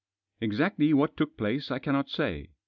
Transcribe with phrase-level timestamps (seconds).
[0.41, 2.49] "Exactly what took place I cannot say.